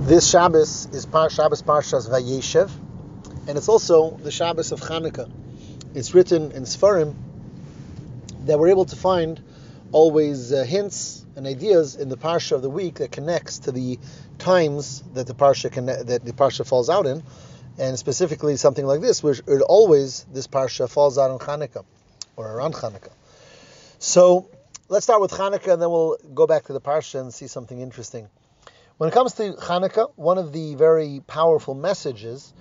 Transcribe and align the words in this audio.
This 0.00 0.28
Shabbos 0.28 0.86
is 0.94 1.04
Par- 1.04 1.28
Shabbos 1.28 1.60
Parshas 1.60 2.08
Vayeshev, 2.08 2.70
and 3.46 3.58
it's 3.58 3.68
also 3.68 4.12
the 4.12 4.30
Shabbos 4.30 4.72
of 4.72 4.80
Hanukkah. 4.80 5.30
It's 5.94 6.14
written 6.14 6.52
in 6.52 6.62
Sfarim 6.62 7.14
that 8.46 8.58
we're 8.58 8.70
able 8.70 8.86
to 8.86 8.96
find 8.96 9.40
always 9.92 10.54
uh, 10.54 10.64
hints 10.64 11.22
and 11.36 11.46
ideas 11.46 11.96
in 11.96 12.08
the 12.08 12.16
parsha 12.16 12.52
of 12.52 12.62
the 12.62 12.70
week 12.70 12.94
that 12.94 13.12
connects 13.12 13.58
to 13.60 13.72
the 13.72 13.98
times 14.38 15.02
that 15.12 15.26
the 15.26 15.34
parsha 15.34 15.70
that 16.06 16.24
the 16.24 16.32
parsha 16.32 16.66
falls 16.66 16.88
out 16.88 17.04
in, 17.04 17.22
and 17.78 17.98
specifically 17.98 18.56
something 18.56 18.86
like 18.86 19.02
this, 19.02 19.22
which 19.22 19.40
it 19.46 19.60
always 19.60 20.24
this 20.32 20.46
parsha 20.46 20.88
falls 20.88 21.18
out 21.18 21.30
on 21.30 21.38
Hanukkah 21.38 21.84
or 22.36 22.50
around 22.50 22.72
Hanukkah. 22.72 23.12
So 23.98 24.48
let's 24.88 25.04
start 25.04 25.20
with 25.20 25.32
Hanukkah, 25.32 25.74
and 25.74 25.82
then 25.82 25.90
we'll 25.90 26.16
go 26.32 26.46
back 26.46 26.64
to 26.64 26.72
the 26.72 26.80
parsha 26.80 27.20
and 27.20 27.34
see 27.34 27.48
something 27.48 27.78
interesting. 27.78 28.30
When 29.00 29.08
it 29.08 29.14
comes 29.14 29.32
to 29.36 29.54
Hanukkah, 29.54 30.12
one 30.16 30.36
of 30.36 30.52
the 30.52 30.74
very 30.74 31.22
powerful 31.26 31.72
messages 31.72 32.52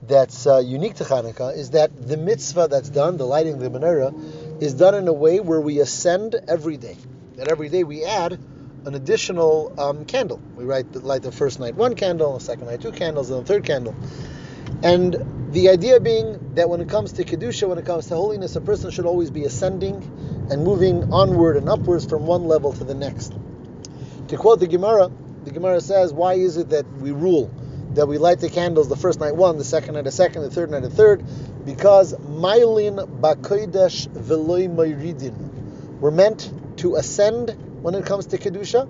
that's 0.00 0.46
uh, 0.46 0.58
unique 0.58 0.94
to 0.94 1.04
Hanukkah 1.04 1.56
is 1.56 1.70
that 1.70 1.90
the 2.06 2.16
mitzvah 2.16 2.68
that's 2.70 2.88
done, 2.88 3.16
the 3.16 3.26
lighting 3.26 3.54
of 3.54 3.58
the 3.58 3.68
menorah, 3.68 4.62
is 4.62 4.74
done 4.74 4.94
in 4.94 5.08
a 5.08 5.12
way 5.12 5.40
where 5.40 5.60
we 5.60 5.80
ascend 5.80 6.36
every 6.46 6.76
day. 6.76 6.96
That 7.34 7.48
every 7.48 7.68
day 7.68 7.82
we 7.82 8.04
add 8.04 8.38
an 8.86 8.94
additional 8.94 9.74
um, 9.76 10.04
candle. 10.04 10.40
We 10.54 10.62
light 10.62 10.92
the, 10.92 11.00
light 11.00 11.22
the 11.22 11.32
first 11.32 11.58
night 11.58 11.74
one 11.74 11.96
candle, 11.96 12.38
the 12.38 12.44
second 12.44 12.66
night 12.66 12.80
two 12.80 12.92
candles, 12.92 13.30
and 13.30 13.40
the 13.40 13.44
third 13.44 13.64
candle. 13.64 13.96
And 14.84 15.50
the 15.52 15.68
idea 15.68 15.98
being 15.98 16.54
that 16.54 16.68
when 16.70 16.80
it 16.80 16.88
comes 16.88 17.14
to 17.14 17.24
kedusha, 17.24 17.68
when 17.68 17.78
it 17.78 17.86
comes 17.86 18.06
to 18.06 18.14
holiness, 18.14 18.54
a 18.54 18.60
person 18.60 18.92
should 18.92 19.06
always 19.06 19.32
be 19.32 19.46
ascending 19.46 19.96
and 20.48 20.62
moving 20.62 21.12
onward 21.12 21.56
and 21.56 21.68
upwards 21.68 22.06
from 22.06 22.24
one 22.24 22.44
level 22.44 22.72
to 22.74 22.84
the 22.84 22.94
next. 22.94 23.32
To 24.28 24.36
quote 24.36 24.60
the 24.60 24.68
Gemara, 24.68 25.10
the 25.48 25.54
Gemara 25.54 25.80
says, 25.80 26.12
why 26.12 26.34
is 26.34 26.56
it 26.56 26.70
that 26.70 26.86
we 26.98 27.10
rule 27.10 27.50
that 27.94 28.06
we 28.06 28.18
light 28.18 28.38
the 28.38 28.50
candles 28.50 28.88
the 28.88 28.96
first 28.96 29.18
night 29.18 29.34
one, 29.34 29.56
the 29.56 29.64
second 29.64 29.94
night 29.94 30.06
a 30.06 30.10
second, 30.10 30.42
the 30.42 30.50
third 30.50 30.70
night 30.70 30.84
a 30.84 30.90
third? 30.90 31.24
Because 31.64 32.12
Mailin 32.18 32.96
Bakoidesh 33.20 34.08
Veloy 34.08 34.68
Moiridin. 34.68 36.00
We're 36.00 36.10
meant 36.10 36.52
to 36.78 36.96
ascend 36.96 37.56
when 37.82 37.94
it 37.94 38.04
comes 38.04 38.26
to 38.26 38.38
Kedusha 38.38 38.86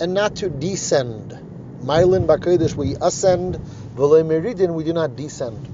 and 0.00 0.14
not 0.14 0.36
to 0.36 0.48
descend. 0.48 1.38
Mailin 1.82 2.26
Bakoidesh, 2.26 2.74
we 2.74 2.96
ascend, 3.00 3.56
Veloy 3.94 4.24
Moiridin, 4.24 4.72
we 4.74 4.84
do 4.84 4.94
not 4.94 5.16
descend. 5.16 5.68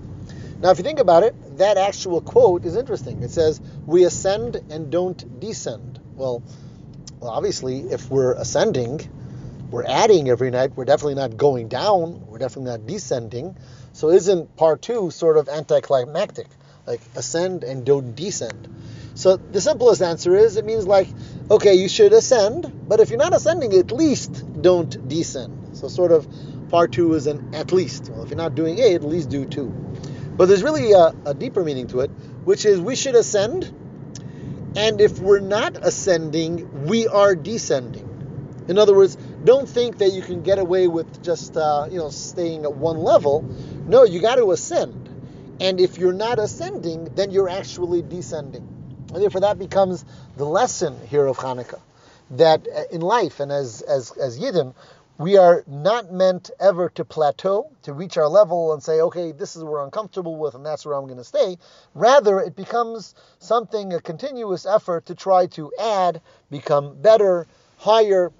Now, 0.60 0.70
if 0.70 0.78
you 0.78 0.84
think 0.84 0.98
about 0.98 1.22
it, 1.22 1.58
that 1.58 1.76
actual 1.76 2.20
quote 2.20 2.64
is 2.64 2.76
interesting. 2.76 3.22
It 3.22 3.30
says, 3.30 3.60
we 3.86 4.04
ascend 4.04 4.56
and 4.70 4.90
don't 4.90 5.38
descend. 5.38 6.00
Well, 6.14 6.42
well 7.20 7.30
obviously, 7.30 7.80
if 7.80 8.10
we're 8.10 8.32
ascending, 8.32 9.08
we're 9.70 9.84
adding 9.84 10.28
every 10.28 10.50
night. 10.50 10.72
We're 10.76 10.84
definitely 10.84 11.16
not 11.16 11.36
going 11.36 11.68
down. 11.68 12.26
We're 12.26 12.38
definitely 12.38 12.70
not 12.70 12.86
descending. 12.86 13.56
So 13.92 14.10
isn't 14.10 14.56
part 14.56 14.82
two 14.82 15.10
sort 15.10 15.38
of 15.38 15.48
anticlimactic? 15.48 16.46
Like 16.86 17.00
ascend 17.14 17.64
and 17.64 17.84
don't 17.84 18.14
descend. 18.14 18.68
So 19.14 19.36
the 19.36 19.60
simplest 19.60 20.02
answer 20.02 20.36
is 20.36 20.56
it 20.56 20.64
means 20.64 20.86
like, 20.86 21.08
okay, 21.50 21.74
you 21.74 21.88
should 21.88 22.12
ascend, 22.12 22.86
but 22.86 23.00
if 23.00 23.08
you're 23.08 23.18
not 23.18 23.34
ascending, 23.34 23.72
at 23.72 23.90
least 23.90 24.62
don't 24.62 25.08
descend. 25.08 25.76
So 25.76 25.88
sort 25.88 26.12
of 26.12 26.28
part 26.68 26.92
two 26.92 27.14
is 27.14 27.26
an 27.26 27.54
at 27.54 27.72
least. 27.72 28.10
Well, 28.10 28.22
if 28.22 28.28
you're 28.28 28.36
not 28.36 28.54
doing 28.54 28.78
A, 28.78 28.94
at 28.94 29.02
least 29.02 29.30
do 29.30 29.46
two. 29.46 29.68
But 30.36 30.46
there's 30.46 30.62
really 30.62 30.92
a, 30.92 31.14
a 31.24 31.34
deeper 31.34 31.64
meaning 31.64 31.86
to 31.88 32.00
it, 32.00 32.10
which 32.44 32.66
is 32.66 32.78
we 32.78 32.94
should 32.94 33.14
ascend, 33.14 33.64
and 34.76 35.00
if 35.00 35.18
we're 35.18 35.40
not 35.40 35.78
ascending, 35.80 36.86
we 36.86 37.08
are 37.08 37.34
descending. 37.34 38.06
In 38.68 38.78
other 38.78 38.94
words, 38.94 39.16
don't 39.46 39.68
think 39.68 39.98
that 39.98 40.10
you 40.10 40.22
can 40.22 40.42
get 40.42 40.58
away 40.58 40.88
with 40.88 41.22
just 41.22 41.56
uh, 41.56 41.86
you 41.90 41.98
know 41.98 42.10
staying 42.10 42.64
at 42.64 42.74
one 42.74 42.98
level. 42.98 43.42
No, 43.86 44.04
you 44.04 44.20
got 44.20 44.36
to 44.36 44.50
ascend. 44.50 45.08
And 45.60 45.80
if 45.80 45.96
you're 45.96 46.12
not 46.12 46.38
ascending, 46.38 47.14
then 47.14 47.30
you're 47.30 47.48
actually 47.48 48.02
descending. 48.02 48.68
And 49.14 49.22
therefore, 49.22 49.40
that 49.42 49.58
becomes 49.58 50.04
the 50.36 50.44
lesson 50.44 50.94
here 51.08 51.26
of 51.26 51.38
Hanukkah. 51.38 51.80
That 52.32 52.66
uh, 52.66 52.82
in 52.90 53.00
life 53.00 53.40
and 53.40 53.52
as 53.52 53.82
as 53.82 54.10
as 54.12 54.38
Yidden, 54.38 54.74
we 55.18 55.38
are 55.38 55.64
not 55.66 56.12
meant 56.12 56.50
ever 56.60 56.90
to 56.90 57.04
plateau, 57.04 57.70
to 57.82 57.92
reach 57.92 58.18
our 58.18 58.28
level 58.28 58.74
and 58.74 58.82
say, 58.82 59.00
okay, 59.00 59.32
this 59.32 59.56
is 59.56 59.64
where 59.64 59.80
I'm 59.80 59.90
comfortable 59.90 60.36
with 60.36 60.54
and 60.54 60.66
that's 60.66 60.84
where 60.84 60.94
I'm 60.94 61.04
going 61.04 61.16
to 61.16 61.24
stay. 61.24 61.56
Rather, 61.94 62.40
it 62.40 62.54
becomes 62.54 63.14
something, 63.38 63.94
a 63.94 64.00
continuous 64.00 64.66
effort 64.66 65.06
to 65.06 65.14
try 65.14 65.46
to 65.46 65.72
add, 65.80 66.20
become 66.50 67.00
better, 67.00 67.46
higher, 67.78 68.30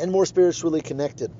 and 0.00 0.10
more 0.10 0.26
spiritually 0.26 0.80
connected. 0.80 1.32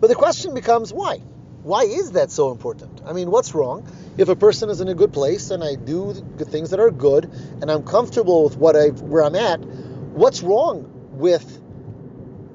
But 0.00 0.08
the 0.08 0.14
question 0.14 0.54
becomes 0.54 0.92
why? 0.92 1.18
Why 1.62 1.82
is 1.82 2.12
that 2.12 2.30
so 2.30 2.52
important? 2.52 3.02
I 3.04 3.12
mean, 3.12 3.30
what's 3.30 3.54
wrong 3.54 3.86
if 4.16 4.28
a 4.28 4.36
person 4.36 4.70
is 4.70 4.80
in 4.80 4.88
a 4.88 4.94
good 4.94 5.12
place 5.12 5.50
and 5.50 5.62
I 5.62 5.74
do 5.74 6.12
the 6.36 6.44
things 6.44 6.70
that 6.70 6.80
are 6.80 6.90
good 6.90 7.24
and 7.60 7.70
I'm 7.70 7.82
comfortable 7.82 8.44
with 8.44 8.56
what 8.56 8.76
I 8.76 8.88
where 8.88 9.24
I'm 9.24 9.34
at? 9.34 9.60
What's 9.60 10.42
wrong 10.42 10.88
with 11.12 11.60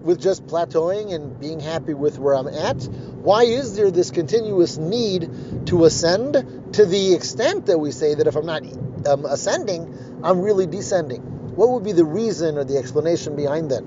with 0.01 0.21
just 0.21 0.45
plateauing 0.47 1.13
and 1.13 1.39
being 1.39 1.59
happy 1.59 1.93
with 1.93 2.17
where 2.17 2.35
I'm 2.35 2.47
at? 2.47 2.83
Why 3.23 3.43
is 3.43 3.75
there 3.75 3.91
this 3.91 4.11
continuous 4.11 4.77
need 4.77 5.29
to 5.67 5.85
ascend 5.85 6.73
to 6.73 6.85
the 6.85 7.13
extent 7.13 7.67
that 7.67 7.77
we 7.77 7.91
say 7.91 8.15
that 8.15 8.27
if 8.27 8.35
I'm 8.35 8.45
not 8.45 8.63
um, 9.07 9.25
ascending, 9.25 10.21
I'm 10.23 10.41
really 10.41 10.65
descending? 10.65 11.21
What 11.55 11.69
would 11.69 11.83
be 11.83 11.91
the 11.91 12.05
reason 12.05 12.57
or 12.57 12.63
the 12.63 12.77
explanation 12.77 13.35
behind 13.35 13.71
that? 13.71 13.83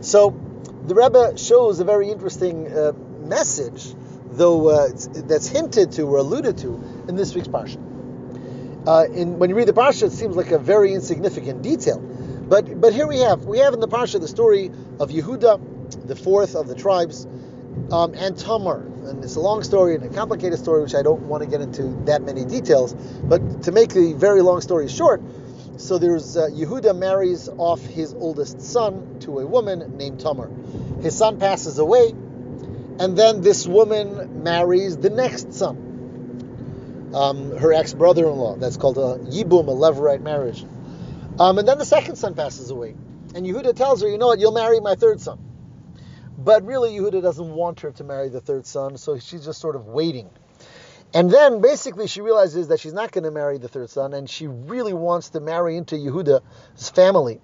So 0.00 0.30
the 0.86 0.94
Rebbe 0.94 1.36
shows 1.36 1.80
a 1.80 1.84
very 1.84 2.10
interesting 2.10 2.70
uh, 2.72 2.92
message, 3.20 3.94
though 4.32 4.68
uh, 4.68 4.88
that's 5.14 5.48
hinted 5.48 5.92
to 5.92 6.02
or 6.02 6.18
alluded 6.18 6.58
to 6.58 7.04
in 7.08 7.16
this 7.16 7.34
week's 7.34 7.48
parsha. 7.48 7.78
Uh, 8.86 9.04
in, 9.12 9.38
when 9.38 9.50
you 9.50 9.56
read 9.56 9.68
the 9.68 9.74
parsha, 9.74 10.04
it 10.04 10.12
seems 10.12 10.36
like 10.36 10.50
a 10.52 10.58
very 10.58 10.94
insignificant 10.94 11.62
detail, 11.62 11.98
but 11.98 12.80
but 12.80 12.94
here 12.94 13.06
we 13.06 13.18
have 13.18 13.44
we 13.44 13.58
have 13.58 13.74
in 13.74 13.80
the 13.80 13.88
parsha 13.88 14.20
the 14.20 14.28
story 14.28 14.70
of 14.98 15.10
Yehuda, 15.10 16.06
the 16.06 16.16
fourth 16.16 16.54
of 16.56 16.66
the 16.66 16.74
tribes, 16.74 17.26
um, 17.92 18.14
and 18.14 18.38
Tamar, 18.38 18.80
and 19.04 19.22
it's 19.22 19.36
a 19.36 19.40
long 19.40 19.62
story 19.62 19.94
and 19.94 20.04
a 20.04 20.08
complicated 20.08 20.58
story, 20.58 20.82
which 20.82 20.94
I 20.94 21.02
don't 21.02 21.22
want 21.22 21.42
to 21.42 21.48
get 21.48 21.60
into 21.60 21.82
that 22.06 22.22
many 22.22 22.44
details. 22.44 22.94
But 22.94 23.64
to 23.64 23.72
make 23.72 23.90
the 23.90 24.14
very 24.14 24.40
long 24.40 24.62
story 24.62 24.88
short, 24.88 25.20
so 25.80 25.98
there's 25.98 26.36
uh, 26.36 26.48
Yehuda 26.48 26.96
marries 26.96 27.48
off 27.48 27.80
his 27.80 28.12
oldest 28.14 28.60
son 28.60 29.18
to 29.20 29.38
a 29.38 29.46
woman 29.46 29.96
named 29.96 30.20
Tamar. 30.20 30.50
His 31.00 31.16
son 31.16 31.38
passes 31.38 31.78
away, 31.78 32.10
and 32.10 33.16
then 33.16 33.40
this 33.40 33.66
woman 33.66 34.42
marries 34.42 34.98
the 34.98 35.10
next 35.10 35.54
son, 35.54 37.10
um, 37.14 37.56
her 37.56 37.72
ex 37.72 37.94
brother-in-law. 37.94 38.56
That's 38.56 38.76
called 38.76 38.98
a 38.98 39.18
yibum, 39.24 39.68
a 39.68 39.74
levirate 39.74 40.20
marriage. 40.20 40.64
Um, 41.38 41.58
and 41.58 41.66
then 41.66 41.78
the 41.78 41.86
second 41.86 42.16
son 42.16 42.34
passes 42.34 42.70
away, 42.70 42.94
and 43.34 43.46
Yehuda 43.46 43.74
tells 43.74 44.02
her, 44.02 44.08
"You 44.08 44.18
know 44.18 44.26
what? 44.26 44.38
You'll 44.38 44.52
marry 44.52 44.80
my 44.80 44.96
third 44.96 45.20
son." 45.20 45.38
But 46.36 46.64
really, 46.64 46.92
Yehuda 46.92 47.22
doesn't 47.22 47.54
want 47.54 47.80
her 47.80 47.90
to 47.92 48.04
marry 48.04 48.28
the 48.28 48.40
third 48.40 48.66
son, 48.66 48.98
so 48.98 49.18
she's 49.18 49.44
just 49.44 49.60
sort 49.60 49.76
of 49.76 49.86
waiting. 49.86 50.30
And 51.12 51.30
then 51.30 51.60
basically 51.60 52.06
she 52.06 52.20
realizes 52.20 52.68
that 52.68 52.80
she's 52.80 52.92
not 52.92 53.10
going 53.10 53.24
to 53.24 53.30
marry 53.30 53.58
the 53.58 53.68
third 53.68 53.90
son, 53.90 54.14
and 54.14 54.30
she 54.30 54.46
really 54.46 54.92
wants 54.92 55.30
to 55.30 55.40
marry 55.40 55.76
into 55.76 55.96
Yehuda's 55.96 56.90
family. 56.90 57.40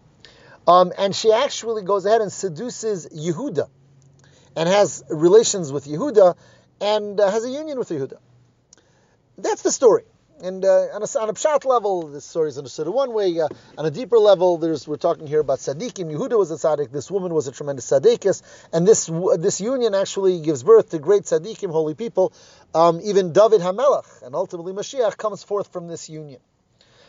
Um, 0.69 0.93
and 0.99 1.15
she 1.15 1.33
actually 1.33 1.83
goes 1.83 2.07
ahead 2.07 2.21
and 2.21 2.33
seduces 2.33 3.09
Yehuda 3.09 3.69
and 4.57 4.69
has 4.69 5.05
relations 5.09 5.73
with 5.73 5.87
Yehuda 5.87 6.37
and 6.81 7.21
uh, 7.21 7.31
has 7.31 7.45
a 7.45 7.51
union 7.51 7.79
with 7.79 7.89
Yehuda. 7.89 8.19
That's 9.39 9.63
the 9.63 9.71
story. 9.71 10.05
And 10.43 10.65
uh, 10.67 10.69
on, 10.93 11.01
a, 11.01 11.05
a 11.05 11.33
pshat 11.33 11.65
level, 11.65 12.09
this 12.09 12.25
story 12.27 12.51
is 12.51 12.59
understood 12.59 12.87
in 12.87 12.93
one 12.93 13.15
way. 13.15 13.41
Uh, 13.41 13.49
on 13.79 13.87
a 13.87 13.91
deeper 13.91 14.19
level, 14.19 14.59
there's 14.59 14.87
we're 14.87 14.97
talking 14.97 15.27
here 15.27 15.41
about 15.41 15.61
tzaddikim. 15.61 16.13
Yehuda 16.13 16.37
was 16.37 16.51
a 16.51 16.57
tzaddik. 16.57 16.93
This 16.93 17.11
woman 17.11 17.33
was 17.33 17.47
a 17.49 17.53
tremendous 17.53 17.91
tzaddikis, 17.91 18.43
and 18.71 18.87
this 18.87 19.11
this 19.39 19.63
union 19.63 19.95
actually 19.95 20.41
gives 20.41 20.63
birth 20.63 20.91
to 20.91 20.99
great 20.99 21.23
tzaddikim, 21.23 21.71
holy 21.71 21.95
people. 21.95 22.35
Um, 22.75 23.01
even 23.03 23.33
David 23.33 23.63
Hamelach, 23.63 24.23
and 24.23 24.35
ultimately 24.35 24.75
Mashiach, 24.75 25.17
comes 25.17 25.43
forth 25.43 25.73
from 25.73 25.89
this 25.89 26.11
union. 26.11 26.41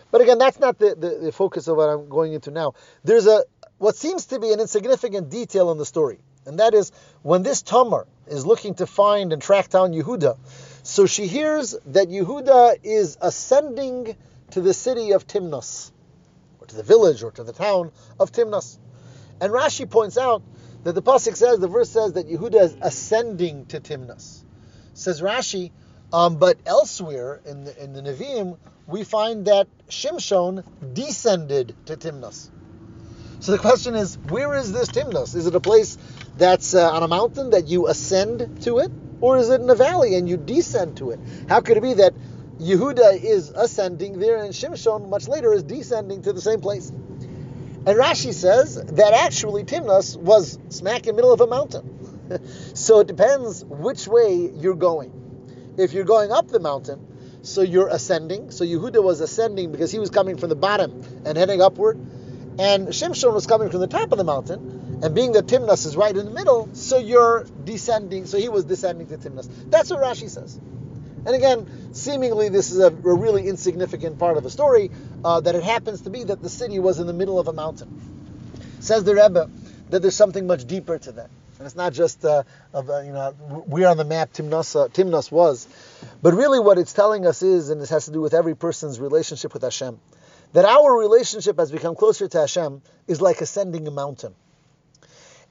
But 0.09 0.21
again, 0.21 0.37
that's 0.37 0.59
not 0.59 0.79
the, 0.79 0.95
the, 0.95 1.19
the 1.25 1.31
focus 1.33 1.67
of 1.67 1.75
what 1.75 1.89
I'm 1.89 2.07
going 2.07 2.31
into 2.31 2.51
now. 2.51 2.75
There's 3.03 3.27
a 3.27 3.43
what 3.77 3.97
seems 3.97 4.27
to 4.27 4.39
be 4.39 4.53
an 4.53 4.61
insignificant 4.61 5.29
detail 5.29 5.69
in 5.71 5.77
the 5.77 5.85
story, 5.85 6.19
and 6.45 6.59
that 6.59 6.73
is 6.73 6.93
when 7.23 7.43
this 7.43 7.61
Tamar 7.61 8.07
is 8.27 8.45
looking 8.45 8.75
to 8.75 8.87
find 8.87 9.33
and 9.33 9.41
track 9.41 9.69
down 9.69 9.91
Yehuda. 9.91 10.37
So 10.87 11.05
she 11.05 11.27
hears 11.27 11.75
that 11.87 12.07
Yehuda 12.07 12.77
is 12.81 13.17
ascending 13.19 14.15
to 14.51 14.61
the 14.61 14.73
city 14.73 15.11
of 15.11 15.27
Timnas, 15.27 15.91
or 16.61 16.67
to 16.67 16.75
the 16.77 16.81
village, 16.81 17.23
or 17.23 17.31
to 17.31 17.43
the 17.43 17.51
town 17.51 17.91
of 18.17 18.31
Timnas. 18.31 18.79
And 19.41 19.51
Rashi 19.51 19.87
points 19.87 20.17
out 20.17 20.43
that 20.85 20.93
the 20.93 21.01
pasuk 21.01 21.35
says, 21.35 21.59
the 21.59 21.67
verse 21.67 21.89
says 21.89 22.13
that 22.13 22.29
Yehuda 22.29 22.61
is 22.61 22.77
ascending 22.79 23.65
to 23.65 23.81
Timnas. 23.81 24.45
Says 24.93 25.21
Rashi, 25.21 25.71
um, 26.13 26.37
but 26.37 26.57
elsewhere 26.65 27.41
in 27.45 27.65
the, 27.65 27.83
in 27.83 27.91
the 27.91 28.01
Nevi'im, 28.01 28.57
we 28.87 29.03
find 29.03 29.47
that 29.47 29.67
Shimshon 29.89 30.63
descended 30.93 31.75
to 31.87 31.97
Timnas. 31.97 32.49
So 33.41 33.51
the 33.51 33.59
question 33.59 33.93
is, 33.93 34.17
where 34.29 34.55
is 34.55 34.71
this 34.71 34.87
Timnas? 34.87 35.35
Is 35.35 35.47
it 35.47 35.53
a 35.53 35.59
place 35.59 35.97
that's 36.37 36.73
uh, 36.73 36.89
on 36.93 37.03
a 37.03 37.09
mountain 37.09 37.49
that 37.49 37.67
you 37.67 37.87
ascend 37.87 38.63
to 38.63 38.79
it, 38.79 38.91
or 39.21 39.37
is 39.37 39.49
it 39.49 39.61
in 39.61 39.69
a 39.69 39.75
valley 39.75 40.15
and 40.15 40.27
you 40.29 40.37
descend 40.37 40.97
to 40.97 41.11
it? 41.11 41.19
How 41.49 41.61
could 41.61 41.77
it 41.77 41.83
be 41.83 41.95
that 41.95 42.13
Yehuda 42.59 43.23
is 43.23 43.49
ascending 43.49 44.19
there 44.19 44.43
and 44.43 44.53
Shimshon 44.53 45.09
much 45.09 45.27
later 45.27 45.53
is 45.53 45.63
descending 45.63 46.21
to 46.23 46.33
the 46.33 46.41
same 46.41 46.61
place? 46.61 46.89
And 46.89 47.97
Rashi 47.97 48.33
says 48.33 48.75
that 48.75 49.13
actually 49.13 49.63
Timnas 49.63 50.17
was 50.17 50.59
smack 50.69 51.07
in 51.07 51.07
the 51.07 51.13
middle 51.13 51.31
of 51.31 51.41
a 51.41 51.47
mountain. 51.47 52.19
so 52.73 52.99
it 52.99 53.07
depends 53.07 53.63
which 53.63 54.07
way 54.07 54.51
you're 54.55 54.75
going. 54.75 55.75
If 55.77 55.93
you're 55.93 56.03
going 56.03 56.31
up 56.31 56.47
the 56.49 56.59
mountain, 56.59 57.05
so 57.43 57.61
you're 57.61 57.87
ascending. 57.87 58.51
So 58.51 58.65
Yehuda 58.65 59.01
was 59.01 59.21
ascending 59.21 59.71
because 59.71 59.91
he 59.91 59.99
was 59.99 60.09
coming 60.09 60.37
from 60.37 60.49
the 60.49 60.55
bottom 60.55 61.01
and 61.25 61.37
heading 61.37 61.61
upward. 61.61 61.97
And 62.59 62.89
Shimshon 62.89 63.33
was 63.33 63.47
coming 63.47 63.69
from 63.69 63.79
the 63.79 63.87
top 63.87 64.11
of 64.11 64.17
the 64.17 64.23
mountain. 64.23 64.76
And 65.01 65.13
being 65.13 65.33
that 65.33 65.45
Timnas 65.45 65.85
is 65.85 65.95
right 65.95 66.15
in 66.15 66.25
the 66.25 66.31
middle, 66.31 66.69
so 66.73 66.97
you're 66.97 67.45
descending. 67.63 68.25
So 68.25 68.37
he 68.37 68.49
was 68.49 68.65
descending 68.65 69.07
to 69.07 69.17
Timnas. 69.17 69.47
That's 69.69 69.91
what 69.91 70.01
Rashi 70.01 70.29
says. 70.29 70.59
And 71.25 71.35
again, 71.35 71.93
seemingly 71.93 72.49
this 72.49 72.71
is 72.71 72.79
a, 72.79 72.87
a 72.87 72.89
really 72.89 73.47
insignificant 73.47 74.17
part 74.17 74.37
of 74.37 74.43
the 74.43 74.49
story, 74.49 74.89
uh, 75.23 75.41
that 75.41 75.55
it 75.55 75.63
happens 75.63 76.01
to 76.01 76.09
be 76.09 76.23
that 76.23 76.41
the 76.41 76.49
city 76.49 76.79
was 76.79 76.99
in 76.99 77.07
the 77.07 77.13
middle 77.13 77.37
of 77.37 77.47
a 77.47 77.53
mountain. 77.53 77.89
Says 78.79 79.03
the 79.03 79.13
Rebbe 79.13 79.49
that 79.89 80.01
there's 80.01 80.15
something 80.15 80.47
much 80.47 80.65
deeper 80.65 80.97
to 80.97 81.11
that. 81.13 81.29
And 81.57 81.65
it's 81.65 81.75
not 81.75 81.93
just 81.93 82.23
uh, 82.23 82.43
of 82.71 82.89
uh, 82.89 83.01
you 83.01 83.11
know 83.11 83.31
where 83.65 83.87
on 83.87 83.97
the 83.97 84.05
map 84.05 84.31
Timnas, 84.31 84.75
uh, 84.75 84.89
Timnas 84.89 85.31
was, 85.31 85.67
but 86.21 86.33
really 86.33 86.59
what 86.59 86.77
it's 86.77 86.93
telling 86.93 87.25
us 87.25 87.41
is, 87.41 87.69
and 87.69 87.81
this 87.81 87.89
has 87.89 88.05
to 88.05 88.11
do 88.11 88.21
with 88.21 88.33
every 88.33 88.55
person's 88.55 88.99
relationship 88.99 89.53
with 89.53 89.63
Hashem, 89.63 89.99
that 90.53 90.65
our 90.65 90.97
relationship 90.97 91.57
has 91.57 91.71
become 91.71 91.95
closer 91.95 92.27
to 92.27 92.39
Hashem 92.39 92.81
is 93.07 93.21
like 93.21 93.41
ascending 93.41 93.87
a 93.87 93.91
mountain. 93.91 94.35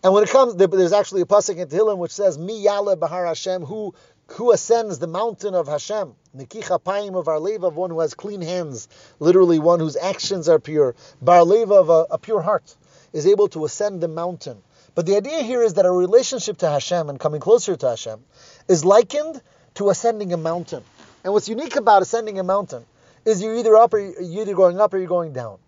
And 0.06 0.14
when 0.14 0.22
it 0.22 0.30
comes, 0.30 0.54
there's 0.54 0.92
actually 0.92 1.22
a 1.22 1.26
pasuk 1.26 1.56
in 1.56 1.66
Tehillim 1.66 1.98
which 1.98 2.12
says, 2.12 2.38
"Mi 2.38 2.60
yale 2.60 2.94
bahar 2.94 3.26
Hashem," 3.26 3.64
who 3.64 3.92
who 4.28 4.52
ascends 4.52 5.00
the 5.00 5.08
mountain 5.08 5.56
of 5.56 5.66
Hashem, 5.66 6.14
Nikicha 6.36 6.78
Paim 6.78 7.16
of 7.16 7.26
our 7.26 7.40
leva, 7.40 7.70
one 7.70 7.90
who 7.90 7.98
has 7.98 8.14
clean 8.14 8.40
hands, 8.40 8.86
literally 9.18 9.58
one 9.58 9.80
whose 9.80 9.96
actions 9.96 10.48
are 10.48 10.60
pure, 10.60 10.94
Bar 11.20 11.42
leva 11.42 11.74
of 11.74 11.90
a, 11.90 12.06
a 12.12 12.18
pure 12.18 12.40
heart, 12.40 12.76
is 13.12 13.26
able 13.26 13.48
to 13.48 13.64
ascend 13.64 14.00
the 14.00 14.06
mountain. 14.06 14.62
But 14.94 15.06
the 15.06 15.16
idea 15.16 15.42
here 15.42 15.64
is 15.64 15.74
that 15.74 15.86
our 15.86 15.96
relationship 15.96 16.58
to 16.58 16.70
Hashem 16.70 17.08
and 17.08 17.18
coming 17.18 17.40
closer 17.40 17.74
to 17.74 17.88
Hashem 17.88 18.24
is 18.68 18.84
likened 18.84 19.42
to 19.74 19.90
ascending 19.90 20.32
a 20.32 20.36
mountain. 20.36 20.84
And 21.24 21.32
what's 21.32 21.48
unique 21.48 21.74
about 21.74 22.02
ascending 22.02 22.38
a 22.38 22.44
mountain 22.44 22.86
is 23.24 23.42
you're 23.42 23.56
either 23.56 23.74
up 23.74 23.92
or 23.92 23.98
you're 23.98 24.42
either 24.42 24.54
going 24.54 24.80
up 24.80 24.94
or 24.94 24.98
you're 24.98 25.08
going 25.08 25.32
down. 25.32 25.58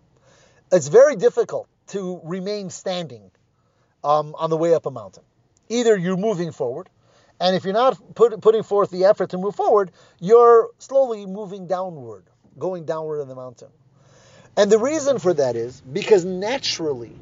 It's 0.71 0.87
very 0.87 1.17
difficult 1.17 1.67
to 1.87 2.21
remain 2.23 2.69
standing 2.69 3.31
um, 4.03 4.35
on 4.37 4.49
the 4.49 4.57
way 4.57 4.73
up 4.73 4.85
a 4.85 4.91
mountain. 4.91 5.23
Either 5.69 5.95
you're 5.97 6.17
moving 6.17 6.51
forward, 6.51 6.89
and 7.39 7.55
if 7.55 7.63
you're 7.63 7.73
not 7.73 8.15
put, 8.15 8.41
putting 8.41 8.63
forth 8.63 8.89
the 8.89 9.05
effort 9.05 9.29
to 9.29 9.37
move 9.37 9.55
forward, 9.55 9.91
you're 10.19 10.69
slowly 10.79 11.25
moving 11.25 11.67
downward, 11.67 12.25
going 12.57 12.85
downward 12.85 13.21
in 13.21 13.27
the 13.27 13.35
mountain. 13.35 13.69
And 14.57 14.71
the 14.71 14.79
reason 14.79 15.19
for 15.19 15.33
that 15.33 15.55
is 15.55 15.79
because 15.81 16.25
naturally 16.25 17.15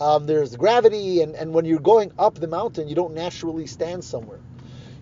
um, 0.00 0.26
there's 0.26 0.56
gravity, 0.56 1.22
and, 1.22 1.34
and 1.34 1.54
when 1.54 1.64
you're 1.64 1.78
going 1.78 2.12
up 2.18 2.34
the 2.34 2.48
mountain, 2.48 2.88
you 2.88 2.94
don't 2.94 3.14
naturally 3.14 3.66
stand 3.66 4.04
somewhere. 4.04 4.40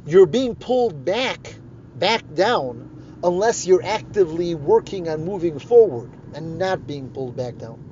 You're 0.07 0.27
being 0.27 0.55
pulled 0.55 1.05
back, 1.05 1.55
back 1.97 2.23
down, 2.35 3.19
unless 3.25 3.67
you're 3.67 3.85
actively 3.85 4.55
working 4.55 5.09
on 5.09 5.25
moving 5.25 5.59
forward 5.59 6.11
and 6.35 6.59
not 6.59 6.87
being 6.87 7.11
pulled 7.11 7.37
back 7.37 7.57
down. 7.59 7.83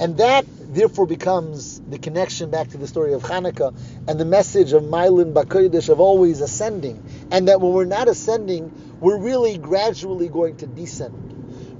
And 0.00 0.16
that 0.18 0.44
therefore 0.76 1.06
becomes 1.06 1.80
the 1.80 1.98
connection 1.98 2.50
back 2.50 2.68
to 2.68 2.78
the 2.78 2.86
story 2.86 3.14
of 3.14 3.22
Hanukkah 3.22 3.76
and 4.06 4.20
the 4.20 4.24
message 4.24 4.72
of 4.72 4.82
Mailin 4.84 5.32
Bakodesh 5.32 5.88
of 5.88 6.00
always 6.00 6.40
ascending. 6.40 7.02
And 7.30 7.48
that 7.48 7.60
when 7.60 7.72
we're 7.72 7.84
not 7.84 8.08
ascending, 8.08 8.98
we're 9.00 9.18
really 9.18 9.58
gradually 9.58 10.28
going 10.28 10.56
to 10.58 10.66
descend 10.66 11.26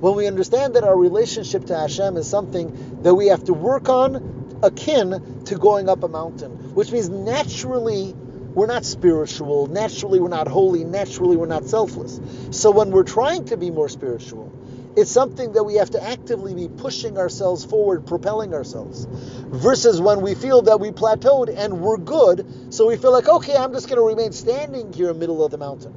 when 0.01 0.15
we 0.15 0.27
understand 0.27 0.75
that 0.75 0.85
our 0.85 0.97
relationship 0.97 1.67
to 1.67 1.77
Hashem 1.77 2.17
is 2.17 2.29
something 2.29 3.03
that 3.03 3.15
we 3.15 3.29
have 3.29 3.45
to 3.45 3.55
work 3.55 3.89
on 3.89 4.59
akin 4.63 5.45
to 5.45 5.57
going 5.57 5.89
up 5.89 6.03
a 6.03 6.09
mountain, 6.09 6.75
which 6.75 6.93
means 6.93 7.09
naturally 7.09 8.13
we're 8.15 8.67
not 8.67 8.85
spiritual, 8.85 9.67
naturally 9.67 10.21
we're 10.21 10.29
not 10.29 10.49
holy, 10.49 10.85
naturally 10.85 11.37
we're 11.37 11.47
not 11.47 11.65
selfless. 11.65 12.21
So 12.51 12.71
when 12.71 12.91
we're 12.91 13.05
trying 13.05 13.47
to 13.47 13.57
be 13.57 13.71
more 13.71 13.89
spiritual, 13.89 14.53
it's 14.97 15.11
something 15.11 15.53
that 15.53 15.65
we 15.65 15.75
have 15.75 15.91
to 15.91 16.03
actively 16.03 16.55
be 16.55 16.69
pushing 16.69 17.19
ourselves 17.19 17.65
forward, 17.67 18.07
propelling 18.07 18.55
ourselves. 18.55 19.07
Versus 19.11 20.01
when 20.01 20.23
we 20.23 20.35
feel 20.35 20.63
that 20.63 20.81
we 20.81 20.91
plateaued 20.91 21.55
and 21.55 21.81
we're 21.81 21.99
good, 21.99 22.73
so 22.73 22.87
we 22.87 22.97
feel 22.97 23.13
like, 23.13 23.29
okay, 23.29 23.55
I'm 23.55 23.75
just 23.75 23.89
going 23.89 23.99
to 23.99 24.03
remain 24.03 24.33
standing 24.33 24.95
here 24.95 25.11
in 25.11 25.15
the 25.15 25.21
middle 25.21 25.45
of 25.45 25.51
the 25.51 25.59
mountain. 25.59 25.93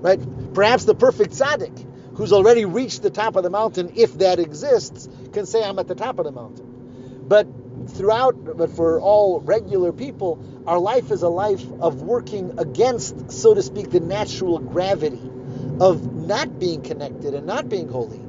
Right? 0.00 0.18
Perhaps 0.54 0.86
the 0.86 0.94
perfect 0.94 1.34
tzaddik 1.34 1.84
who's 2.14 2.32
already 2.32 2.64
reached 2.64 3.02
the 3.02 3.10
top 3.10 3.36
of 3.36 3.42
the 3.42 3.50
mountain, 3.50 3.92
if 3.96 4.14
that 4.18 4.38
exists, 4.38 5.06
can 5.34 5.44
say, 5.44 5.62
I'm 5.62 5.78
at 5.78 5.86
the 5.86 5.94
top 5.94 6.18
of 6.18 6.24
the 6.24 6.32
mountain. 6.32 7.24
But 7.28 7.46
throughout, 7.88 8.56
but 8.56 8.70
for 8.70 8.98
all 8.98 9.40
regular 9.40 9.92
people, 9.92 10.42
our 10.66 10.78
life 10.78 11.10
is 11.10 11.22
a 11.22 11.28
life 11.28 11.64
of 11.80 12.00
working 12.00 12.58
against, 12.58 13.30
so 13.30 13.52
to 13.52 13.60
speak, 13.60 13.90
the 13.90 14.00
natural 14.00 14.58
gravity 14.58 15.30
of 15.80 16.26
not 16.26 16.58
being 16.58 16.82
connected 16.82 17.34
and 17.34 17.46
not 17.46 17.68
being 17.68 17.88
holy, 17.88 18.20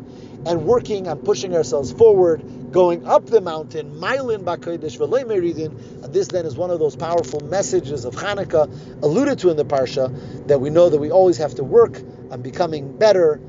and 0.45 0.65
working 0.65 1.07
on 1.07 1.19
pushing 1.19 1.55
ourselves 1.55 1.91
forward, 1.91 2.71
going 2.71 3.05
up 3.05 3.25
the 3.25 3.41
mountain, 3.41 3.99
Mailin 3.99 4.44
Bakodesh 4.44 4.97
Meridin. 4.97 6.11
This 6.13 6.27
then 6.27 6.45
is 6.45 6.55
one 6.55 6.69
of 6.69 6.79
those 6.79 6.95
powerful 6.95 7.39
messages 7.41 8.05
of 8.05 8.15
Hanukkah 8.15 9.03
alluded 9.03 9.39
to 9.39 9.49
in 9.49 9.57
the 9.57 9.65
Parsha 9.65 10.47
that 10.47 10.59
we 10.59 10.69
know 10.69 10.89
that 10.89 10.99
we 10.99 11.11
always 11.11 11.38
have 11.38 11.55
to 11.55 11.63
work 11.63 12.01
on 12.31 12.41
becoming 12.41 12.97
better, 12.97 13.41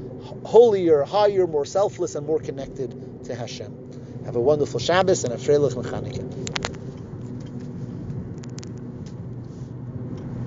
holier, 0.45 1.03
higher, 1.05 1.47
more 1.47 1.65
selfless, 1.65 2.15
and 2.15 2.27
more 2.27 2.41
connected 2.41 3.25
to 3.25 3.35
Hashem. 3.35 4.25
Have 4.25 4.37
a 4.37 4.41
wonderful 4.41 4.81
Shabbos 4.81 5.25
and 5.25 5.33
a 5.33 5.37
Freilich 5.37 5.73
Chanukah. 5.75 6.38